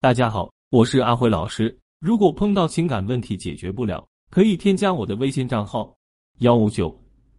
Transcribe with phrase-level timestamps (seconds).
[0.00, 1.76] 大家好，我是阿辉老师。
[1.98, 5.92] 如果碰到情感问题解决不了，可以添加我的微信账号
[6.38, 6.96] 幺五九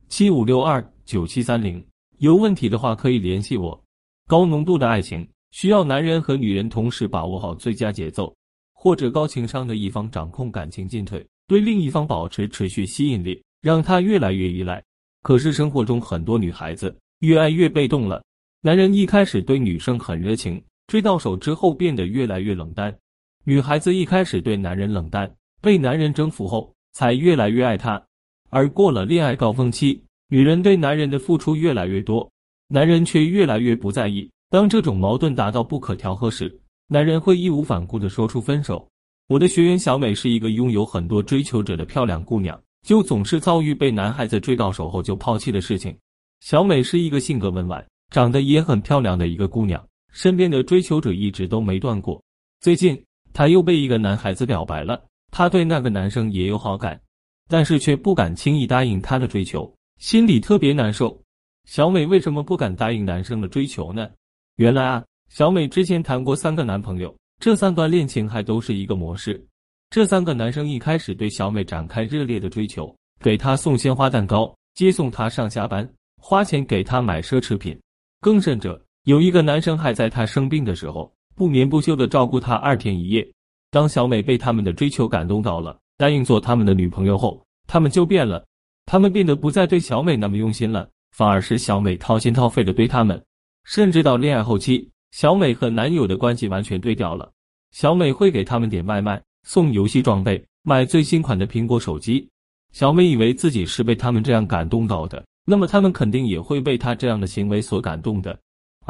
[0.10, 1.82] 七五六二九七三零。
[2.18, 3.82] 有问题的话可以联系我。
[4.28, 8.36] 高浓度的爱情需要男人和女人同时把握好最佳节奏，
[8.74, 14.84] 或者高情商的一方掌控感情进退，对另一方保持持续吸引力，让他越来越依赖。
[15.22, 18.22] 可是生活中很多女孩子越爱越被动了，
[18.60, 20.62] 男人一开始对女生很热情。
[20.90, 22.98] 追到手之后变得越来越冷淡，
[23.44, 28.04] 女孩子一开始对男人冷淡，被男人征服后才越来越爱他。
[28.50, 32.28] 而过了恋爱高峰期，女人对男人的付出越来越多，
[32.70, 34.28] 男人却越来越不在意。
[34.50, 38.90] 当这种矛盾达到不可调和时，男人会义无反顾地说出分手。
[39.28, 45.96] 我的学员小美是一个拥有很多追求者的漂亮姑娘，就总是遭遇被男孩子追到手后就抛弃的事情。
[46.40, 49.86] 小美是一个性格温婉、长得也很漂亮的一个姑娘。
[50.12, 52.22] 身边的追求者一直都没断过。
[52.60, 53.02] 最近，
[53.34, 55.02] 她又被一个男孩子表白了。
[55.32, 57.00] 她对那个男生也有好感，
[57.48, 61.20] 但是却不敢轻易答应他的追求，心里特别难受。
[61.66, 64.10] 小美为什么不敢答应男生的追求呢？
[64.56, 69.46] 原来啊，小美之前谈过三个男朋友，这三段恋情还都是一个模式。
[69.92, 75.88] 这三个男生一开始对小美展开热烈的追求，给她送鲜花蛋糕，接送她上下班，
[76.18, 77.80] 花钱给她买奢侈品，
[78.20, 78.80] 更甚者。
[79.10, 83.28] 有一个男生还在她生病的时候不眠不休的照顾她二天一夜。
[83.72, 88.46] 当小美被他们的追求感动到了，答应做他们的女朋友后，他们就变了。
[88.86, 90.88] 他们变得不再对小美那么用心了，
[91.18, 93.20] 反而是小美掏心掏肺的对他们。
[93.64, 97.32] 甚至到恋爱后期，小美和男友的关系完全对调了。
[97.72, 102.30] 小美会给他们点外卖、送游戏装备、买最新款的苹果手机。
[102.74, 108.38] 小美以为自己是被他们这样感动到的，那么他们肯定也会被她这样的行为所感动的。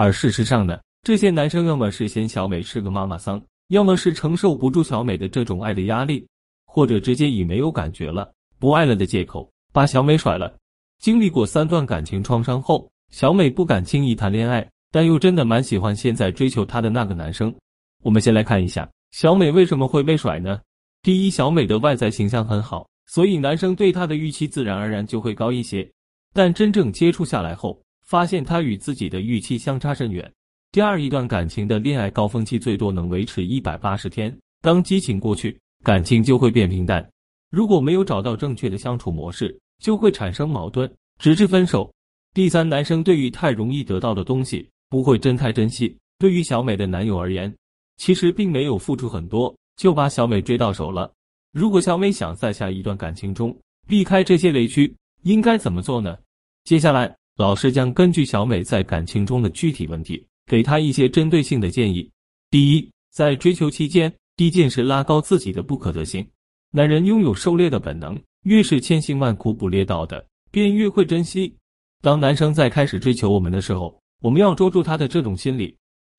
[0.01, 6.25] 而事实上呢，这些男生要么是嫌小美是个妈妈桑，要么是承受不住小美的这种爱的压力，
[6.65, 10.55] 或者直接以没有感觉了、不爱了的借口把小美甩了。
[10.99, 17.53] 经历过三段感情创伤后，小美不敢轻易谈恋爱，但又真的蛮喜欢现在追求她的那个男生。
[18.01, 20.61] 我们先来看一下小美为什么会被甩呢？
[21.01, 25.91] 第一，小美的外在形象很好，所以男生对她的预期自然而然就会高一些，
[26.33, 27.77] 但真正接触下来后，
[28.09, 30.33] 发现他与自己的预期相差甚远。
[30.71, 37.07] 第二，一段感情的恋爱高峰期最多能维持一百八十天，当激情过去，感情就会变平淡。
[37.51, 41.93] 如果没有找到正确的相处模式，就会产生矛盾，直至分手。
[42.33, 45.95] 第三，男生对于太容易得到的东西不会真太珍惜。
[46.17, 47.55] 对于小美的男友而言，
[47.97, 51.13] 其实并没有付出很多就把小美追到手了。
[51.53, 53.55] 如果小美想在下一段感情中
[53.87, 56.17] 避开这些雷区，应该怎么做呢？
[56.63, 57.18] 接下来。
[57.39, 62.11] 老师将根据小美在感情中的具体问题，给她一些针对性的建议。
[62.51, 66.27] 第一，在追求期间，第一件事拉高自己的不可得性。
[66.71, 71.55] 男人拥有狩猎的本能，越是千辛万苦捕猎到的，便越会珍惜。
[72.01, 75.73] 当男生在开始追求我们的时候，我们要捉住他的这种心理，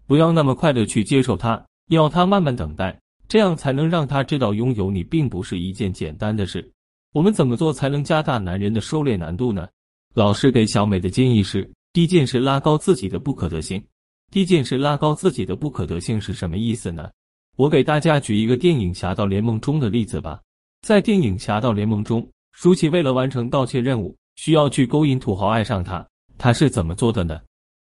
[0.06, 2.98] 不要那么快的去接受他，要他慢慢等待，
[3.28, 6.66] 这样才能让他知道拥有你并不是一件简单的事。
[7.12, 9.68] 我们怎么做才能加大男人的狩猎难度呢？
[10.14, 13.80] 老师给小美的建议是：第一件事拉高自己的不可得性。
[14.32, 17.08] 第一件事拉高自己的不可得性是什么意思呢？
[17.56, 20.40] 我给大家举一个电影《侠盗联盟》中的例子吧。
[20.84, 26.04] 在电影《侠盗联盟》中，舒淇为了完成盗窃任务，需要去勾引土豪爱上她。
[26.36, 27.40] 她是怎么做的呢？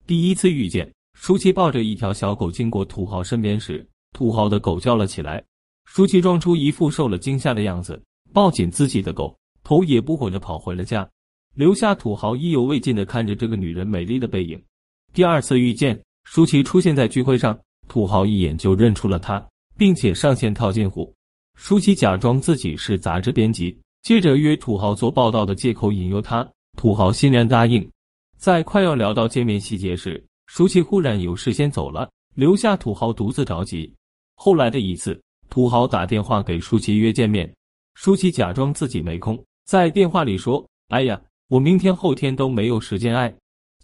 [0.07, 0.89] 第一次遇见
[1.19, 5.43] 舒淇抱着一条小狗经过土豪身边时，土豪的狗叫了起来。
[5.85, 8.01] 舒淇装出一副受了惊吓的样子，
[8.31, 11.09] 抱紧自己的狗，头也不回的跑回了家。
[11.53, 14.61] 留下土豪意犹未尽的看着这个女人美丽的背影。
[15.13, 19.45] 第二次遇见舒淇出现在聚会上，土豪一眼就认出了她，
[19.77, 21.13] 并且上线套近乎。
[21.55, 27.87] 舒淇假装自己是杂志编辑，接着约土豪做报道的借口引诱他，土豪欣然答应。
[28.37, 33.93] 在快要聊到见面细节时，舒淇忽然有事先走了，留下土豪独自着急。
[34.35, 37.53] 后来的一次，土豪打电话给舒淇约见面，
[37.93, 41.21] 舒淇假装自己没空，在电话里说：“哎呀。”
[41.53, 43.31] 我明天后天都没有时间爱，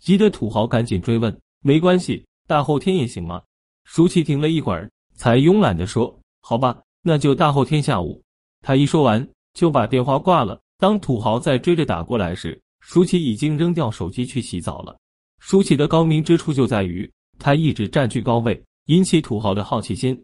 [0.02, 3.44] 急得土豪赶紧追问：“没关系，大后天也行吗？”
[3.86, 8.20] 舒淇停了一会儿，才慵懒的说：“好吧，那就大后天下午。”
[8.66, 10.60] 他一说完就把电话挂了。
[10.80, 14.98] 当土豪再追着打过来时，舒淇已经扔掉手机去洗澡了。
[15.38, 17.08] 舒淇的高明之处就在于，
[17.38, 20.20] 他一直占据高位，引起土豪的好奇心，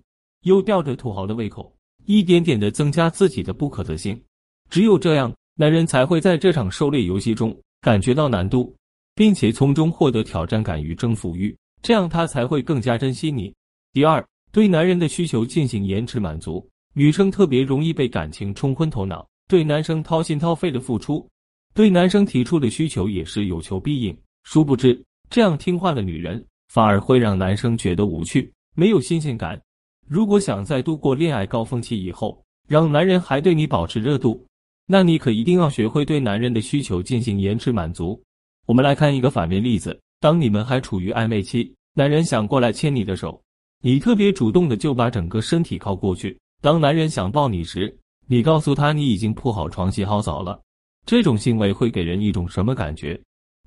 [0.46, 1.72] 又吊着土豪的胃口，
[2.06, 4.20] 一点点的增加自己的不可得性。
[4.68, 5.32] 只有这样。
[5.58, 8.76] 男人才会在这场狩猎游戏中感觉到难度，
[9.16, 13.54] 并且从中获得挑战感与征服欲，这样他才会更加珍惜你。
[13.94, 16.68] 第二，对男人的需求进行延迟满足。
[16.94, 21.26] 女生特别容易被感情冲昏头脑，对男生掏心掏肺的付出，
[21.74, 24.18] 对男生提出的需求也是有求必应。
[24.44, 29.58] 殊不知，这样听话的女人反而会让男生觉得无趣，没有新鲜感。
[30.06, 34.46] 如果想在度过恋爱高峰期以后，让男人还对你保持热度，
[34.88, 38.22] 那你可一定要学会对男人的需求进行延迟满足。
[38.68, 43.42] 我们来看一个反面例子：当你们还处于暧昧期，男人想过来牵你的手，
[43.82, 46.38] 你特别主动的就把整个身体靠过去。
[46.62, 47.96] 当男人想抱你时，
[48.28, 50.60] 你告诉他你已经铺好床、洗好澡了。
[51.06, 53.20] 这种行为会给人一种什么感觉？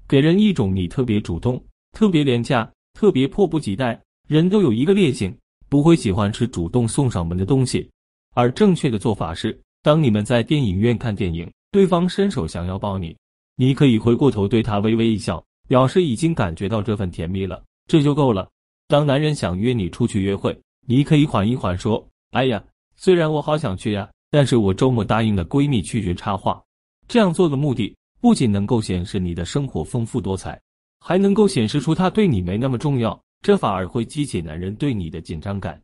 [0.09, 1.63] 给人一种你特别主动、
[1.93, 4.01] 特别廉价、特别迫不及待。
[4.27, 5.37] 人都有一个劣性，
[5.69, 7.89] 不会喜欢吃主动送上门的东西。
[8.35, 13.17] 而正确的做法是，当你们在电影院看电影，对方伸手想要抱你，
[13.57, 18.49] 你可以回过头对他微微一笑，表示已经感觉到这份甜蜜了，这就够了。
[18.87, 22.63] 当男人想约你出去约会，你可以缓一缓，说：“哎呀。”
[23.01, 26.61] 虽然我好想去呀，但是我周末答应了闺蜜拒绝插话。
[27.07, 30.61] 这样做的目的不仅能够显示你的生活丰富多彩，
[30.99, 35.81] 还能够显示出他对你没那么重要，这反而会激起男人对你的紧张感。